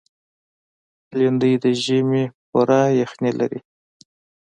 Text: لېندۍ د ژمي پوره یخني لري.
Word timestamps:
لېندۍ 1.17 1.53
د 1.63 1.65
ژمي 1.83 2.23
پوره 2.49 2.81
یخني 3.01 3.31
لري. 3.39 3.59